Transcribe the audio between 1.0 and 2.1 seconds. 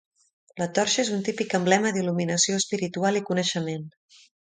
és un típic emblema